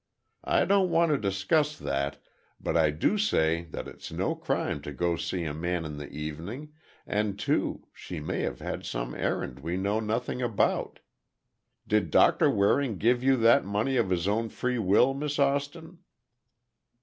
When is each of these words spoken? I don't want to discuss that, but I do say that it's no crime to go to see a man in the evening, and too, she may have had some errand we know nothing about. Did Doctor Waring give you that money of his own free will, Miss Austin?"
I 0.49 0.65
don't 0.65 0.89
want 0.89 1.11
to 1.11 1.17
discuss 1.19 1.77
that, 1.77 2.17
but 2.59 2.75
I 2.75 2.89
do 2.89 3.19
say 3.19 3.65
that 3.65 3.87
it's 3.87 4.11
no 4.11 4.33
crime 4.33 4.81
to 4.81 4.91
go 4.91 5.15
to 5.15 5.21
see 5.21 5.43
a 5.43 5.53
man 5.53 5.85
in 5.85 5.97
the 5.97 6.09
evening, 6.09 6.73
and 7.05 7.37
too, 7.37 7.85
she 7.93 8.19
may 8.19 8.39
have 8.39 8.61
had 8.61 8.83
some 8.83 9.13
errand 9.13 9.59
we 9.59 9.77
know 9.77 9.99
nothing 9.99 10.41
about. 10.41 11.01
Did 11.87 12.09
Doctor 12.09 12.49
Waring 12.49 12.97
give 12.97 13.21
you 13.23 13.37
that 13.45 13.63
money 13.63 13.95
of 13.95 14.09
his 14.09 14.27
own 14.27 14.49
free 14.49 14.79
will, 14.79 15.13
Miss 15.13 15.37
Austin?" 15.37 15.99